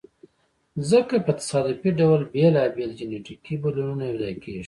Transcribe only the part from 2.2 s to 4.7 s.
بېلابېل جینټیکي بدلونونه یو ځای کیږي.